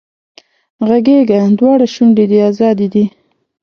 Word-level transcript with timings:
غږېږه 0.87 1.39
دواړه 1.59 1.85
شونډې 1.93 2.25
دې 2.31 2.39
ازادې 2.49 2.87
دي 2.93 3.05